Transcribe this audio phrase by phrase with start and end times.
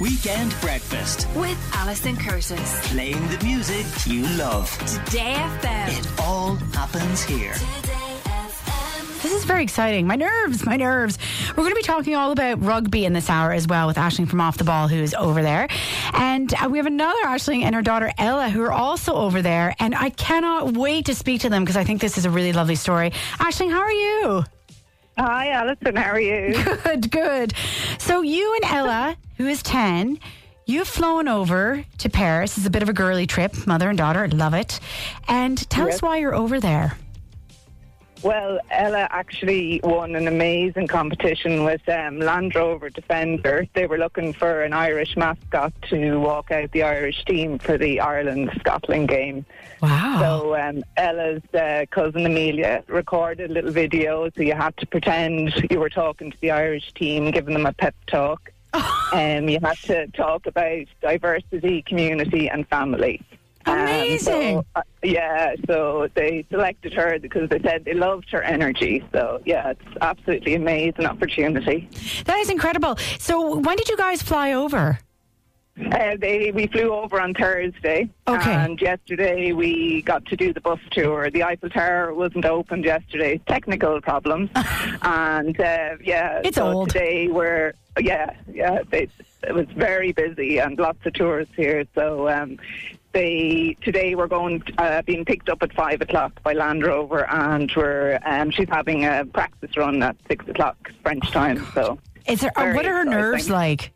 [0.00, 1.26] Weekend Breakfast.
[1.34, 2.88] with Alison Curtis.
[2.92, 4.70] Playing the music you love.
[5.04, 5.98] Today FM.
[5.98, 7.54] It all happens here.
[9.22, 10.06] This is very exciting.
[10.06, 11.18] My nerves, my nerves.
[11.48, 14.28] We're going to be talking all about rugby in this hour as well with Ashling
[14.28, 15.66] from Off the Ball, who's over there.
[16.14, 19.74] And uh, we have another Ashling and her daughter Ella, who are also over there.
[19.80, 22.52] And I cannot wait to speak to them because I think this is a really
[22.52, 23.10] lovely story.
[23.38, 24.44] Ashling, how are you?
[25.18, 25.96] Hi, Alison.
[25.96, 26.54] How are you?
[26.84, 27.52] Good, good.
[27.98, 30.18] So you and Ella, who is 10,
[30.66, 32.58] you've flown over to Paris.
[32.58, 34.24] It's a bit of a girly trip, mother and daughter.
[34.24, 34.80] I love it.
[35.28, 36.98] And tell us why you're over there.
[38.24, 43.64] well, Ella actually won an amazing competition with um, Land Rover Defender.
[43.74, 48.00] They were looking for an Irish mascot to walk out the Irish team for the
[48.00, 49.46] Ireland Scotland game.
[49.80, 50.18] Wow.
[50.18, 55.54] So um, Ella's uh, cousin Amelia recorded a little video, so you had to pretend
[55.70, 58.50] you were talking to the Irish team, giving them a pep talk.
[59.12, 63.22] um, you had to talk about diversity, community, and family.
[63.66, 64.58] Um, Amazing.
[64.58, 69.04] so, uh, yeah, so they selected her because they said they loved her energy.
[69.12, 71.88] So yeah, it's absolutely amazing opportunity.
[72.24, 72.96] that is incredible.
[73.18, 74.98] So when did you guys fly over?
[75.92, 78.52] Uh, they we flew over on Thursday, Okay.
[78.52, 81.30] and yesterday we got to do the bus tour.
[81.30, 84.50] The Eiffel Tower wasn't opened yesterday, technical problems,
[85.02, 86.90] and uh, yeah, It's so old.
[86.90, 89.08] Today we're yeah yeah they,
[89.46, 91.84] it was very busy and lots of tourists here.
[91.94, 92.58] So um,
[93.12, 97.70] they today we're going uh, being picked up at five o'clock by Land Rover, and
[97.76, 101.64] we're um, she's having a practice run at six o'clock French time.
[101.74, 101.98] So.
[102.26, 103.92] Is there, uh, what are her nerves like?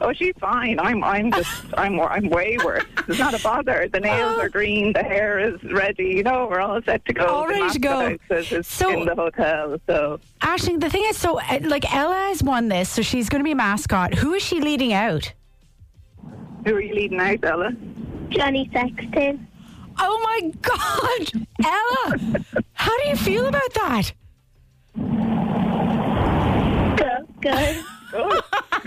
[0.00, 0.78] Oh, she's fine.
[0.78, 2.84] I'm, I'm just, I'm, I'm way worse.
[3.08, 3.88] It's not a bother.
[3.92, 4.92] The nails are green.
[4.92, 6.04] The hair is ready.
[6.04, 7.26] You know, we're all set to go.
[7.26, 8.16] All ready to go.
[8.30, 9.76] is So- in the hotel.
[9.86, 13.40] So, Ashling, the thing is, so uh, like Ella has won this, so she's going
[13.40, 14.14] to be a mascot.
[14.14, 15.32] Who is she leading out?
[16.64, 17.72] who are you leading out, Ella?
[18.28, 19.46] Johnny Sexton.
[19.98, 22.44] Oh my God, Ella!
[22.74, 24.12] How do you feel about that?
[26.96, 27.26] Good.
[27.40, 27.84] Good.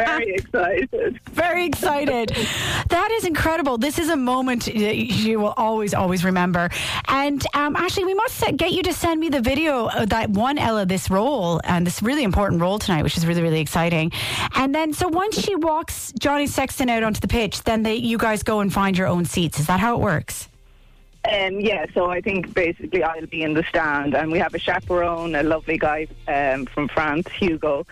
[0.05, 1.19] Very excited.
[1.31, 2.29] Very excited.
[2.89, 3.77] that is incredible.
[3.77, 6.69] This is a moment that you will always, always remember.
[7.07, 10.85] And um, Ashley, we must get you to send me the video that won Ella
[10.85, 14.11] this role and this really important role tonight, which is really, really exciting.
[14.55, 18.17] And then, so once she walks Johnny Sexton out onto the pitch, then they, you
[18.17, 19.59] guys go and find your own seats.
[19.59, 20.47] Is that how it works?
[21.29, 24.59] Um, yeah, so I think basically I'll be in the stand, and we have a
[24.59, 27.85] chaperone, a lovely guy um, from France, Hugo.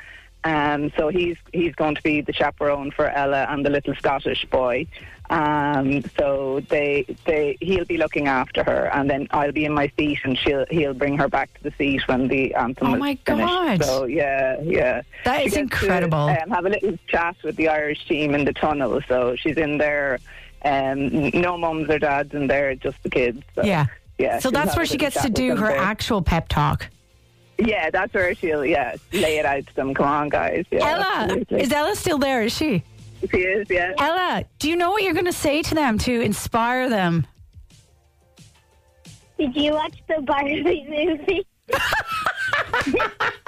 [0.43, 4.45] Um, so he's he's going to be the chaperone for Ella and the little Scottish
[4.45, 4.87] boy.
[5.29, 9.91] Um, so they they he'll be looking after her, and then I'll be in my
[9.97, 13.13] seat, and she'll he'll bring her back to the seat when the anthem Oh my.
[13.25, 13.83] God.
[13.83, 16.17] So yeah, yeah, That She is gets to, incredible.
[16.29, 19.01] um, have a little chat with the Irish team in the tunnel.
[19.07, 20.19] So she's in there.
[20.65, 23.41] Um, no mums or dads in there, just the kids.
[23.55, 23.85] So, Yeah.
[24.17, 24.39] yeah.
[24.39, 25.77] So that's where she gets to do her there.
[25.77, 26.87] actual pep talk.
[27.59, 29.93] Yeah, that's where she'll yeah lay it out to them.
[29.93, 30.65] Come on, guys.
[30.71, 31.61] Yeah, Ella, absolutely.
[31.61, 32.43] is Ella still there?
[32.43, 32.83] Is she?
[33.29, 33.93] she is yeah.
[33.97, 37.27] Ella, do you know what you're going to say to them to inspire them?
[39.37, 41.45] Did you watch the Barbie movie?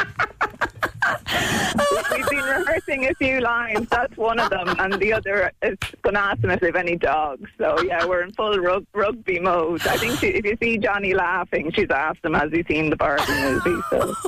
[2.30, 3.88] We've been rehearsing a few lines.
[3.90, 6.76] That's one of them, and the other is going to ask them if they have
[6.76, 7.50] any dogs.
[7.58, 9.86] So yeah, we're in full rug- rugby mode.
[9.88, 12.96] I think she, if you see Johnny laughing, she's asked him has he seen the
[12.96, 13.82] Barbie movie.
[13.90, 14.14] So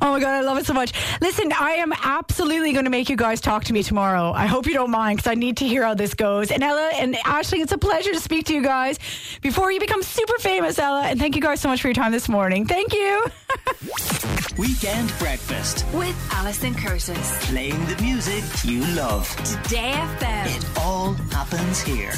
[0.00, 0.92] Oh my God, I love it so much.
[1.20, 4.32] Listen, I am absolutely going to make you guys talk to me tomorrow.
[4.32, 6.50] I hope you don't mind because I need to hear how this goes.
[6.50, 8.98] And Ella and Ashley, it's a pleasure to speak to you guys
[9.42, 11.02] before you become super famous, Ella.
[11.02, 12.66] And thank you guys so much for your time this morning.
[12.66, 13.26] Thank you.
[14.58, 15.84] Weekend Breakfast.
[15.94, 17.27] With Alison Curtis.
[17.48, 19.28] Playing the music you love.
[19.44, 20.56] Today FM.
[20.56, 22.12] It all happens here.